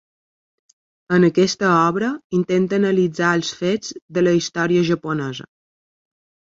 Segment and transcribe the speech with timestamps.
[1.17, 2.09] En aquesta obra
[2.39, 5.51] intenta analitzar els fets de la història japonesa.